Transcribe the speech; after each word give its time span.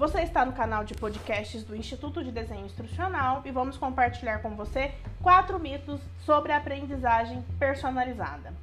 Você 0.00 0.22
está 0.22 0.46
no 0.46 0.54
canal 0.54 0.82
de 0.82 0.94
podcasts 0.94 1.62
do 1.62 1.76
Instituto 1.76 2.24
de 2.24 2.32
Desenho 2.32 2.64
Instrucional 2.64 3.42
e 3.44 3.50
vamos 3.50 3.76
compartilhar 3.76 4.38
com 4.38 4.56
você 4.56 4.94
quatro 5.22 5.60
mitos 5.60 6.00
sobre 6.24 6.52
a 6.52 6.56
aprendizagem 6.56 7.44
personalizada. 7.58 8.54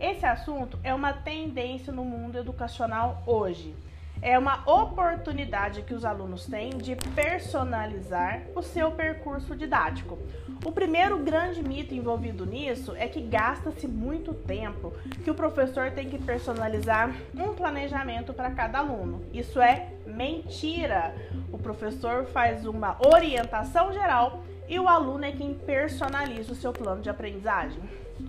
Esse 0.00 0.24
assunto 0.24 0.78
é 0.82 0.94
uma 0.94 1.12
tendência 1.12 1.92
no 1.92 2.02
mundo 2.02 2.38
educacional 2.38 3.22
hoje 3.26 3.76
é 4.22 4.38
uma 4.38 4.62
oportunidade 4.66 5.82
que 5.82 5.94
os 5.94 6.04
alunos 6.04 6.46
têm 6.46 6.70
de 6.70 6.96
personalizar 7.14 8.42
o 8.54 8.62
seu 8.62 8.90
percurso 8.90 9.54
didático. 9.54 10.18
O 10.64 10.72
primeiro 10.72 11.18
grande 11.18 11.62
mito 11.62 11.94
envolvido 11.94 12.46
nisso 12.46 12.94
é 12.96 13.06
que 13.06 13.20
gasta-se 13.20 13.86
muito 13.86 14.32
tempo, 14.32 14.92
que 15.22 15.30
o 15.30 15.34
professor 15.34 15.90
tem 15.90 16.08
que 16.08 16.18
personalizar 16.18 17.14
um 17.34 17.54
planejamento 17.54 18.32
para 18.32 18.50
cada 18.50 18.78
aluno. 18.78 19.24
Isso 19.32 19.60
é 19.60 19.92
mentira. 20.06 21.14
O 21.52 21.58
professor 21.58 22.24
faz 22.26 22.66
uma 22.66 22.96
orientação 23.06 23.92
geral 23.92 24.42
e 24.68 24.80
o 24.80 24.88
aluno 24.88 25.24
é 25.24 25.32
quem 25.32 25.54
personaliza 25.54 26.52
o 26.52 26.56
seu 26.56 26.72
plano 26.72 27.02
de 27.02 27.10
aprendizagem. 27.10 27.80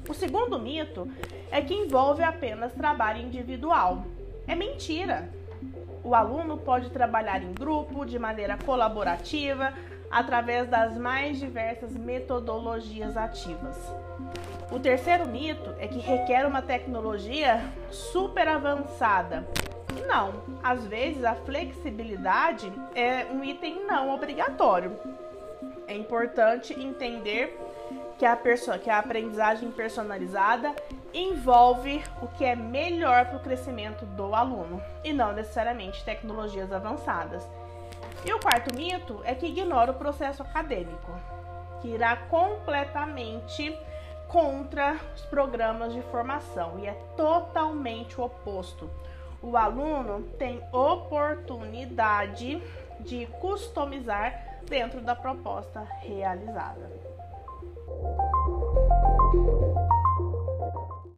O 0.07 0.13
segundo 0.13 0.59
mito 0.59 1.09
é 1.49 1.61
que 1.61 1.73
envolve 1.73 2.21
apenas 2.21 2.73
trabalho 2.73 3.21
individual. 3.21 4.05
É 4.45 4.53
mentira. 4.53 5.29
O 6.03 6.15
aluno 6.15 6.57
pode 6.57 6.89
trabalhar 6.89 7.43
em 7.43 7.53
grupo, 7.53 8.05
de 8.05 8.17
maneira 8.17 8.57
colaborativa, 8.57 9.73
através 10.09 10.67
das 10.67 10.97
mais 10.97 11.37
diversas 11.37 11.91
metodologias 11.91 13.17
ativas. 13.17 13.77
O 14.71 14.79
terceiro 14.79 15.27
mito 15.27 15.73
é 15.79 15.87
que 15.87 15.99
requer 15.99 16.45
uma 16.45 16.61
tecnologia 16.61 17.61
super 17.89 18.47
avançada. 18.47 19.47
Não, 20.07 20.33
às 20.63 20.85
vezes 20.85 21.23
a 21.23 21.35
flexibilidade 21.35 22.71
é 22.95 23.25
um 23.31 23.43
item 23.43 23.85
não 23.85 24.13
obrigatório. 24.13 24.95
É 25.87 25.95
importante 25.95 26.73
entender 26.73 27.57
que 28.17 28.25
a, 28.25 28.35
que 28.83 28.89
a 28.89 28.99
aprendizagem 28.99 29.71
personalizada 29.71 30.75
envolve 31.13 32.03
o 32.21 32.27
que 32.27 32.43
é 32.43 32.55
melhor 32.55 33.25
para 33.25 33.37
o 33.37 33.43
crescimento 33.43 34.05
do 34.05 34.33
aluno 34.33 34.81
e 35.03 35.13
não 35.13 35.33
necessariamente 35.33 36.03
tecnologias 36.03 36.71
avançadas. 36.71 37.47
E 38.25 38.33
o 38.33 38.39
quarto 38.39 38.73
mito 38.75 39.21
é 39.23 39.35
que 39.35 39.45
ignora 39.45 39.91
o 39.91 39.95
processo 39.95 40.41
acadêmico, 40.41 41.11
que 41.81 41.89
irá 41.89 42.15
completamente 42.15 43.77
contra 44.27 44.97
os 45.15 45.21
programas 45.21 45.93
de 45.93 46.01
formação 46.03 46.79
e 46.79 46.87
é 46.87 46.93
totalmente 47.15 48.19
o 48.19 48.25
oposto. 48.25 48.89
O 49.41 49.55
aluno 49.55 50.23
tem 50.39 50.61
oportunidade 50.71 52.61
de 52.99 53.27
customizar 53.39 54.59
dentro 54.63 54.99
da 55.01 55.15
proposta 55.15 55.87
realizada. 56.01 56.89
Bye. 57.87 58.26